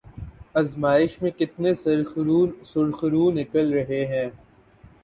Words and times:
آزمائش 0.53 1.21
میں 1.21 1.31
کتنے 1.31 1.73
سرخرو 2.63 3.31
نکل 3.31 3.73
رہے 3.73 4.05
ہیں۔ 4.05 4.29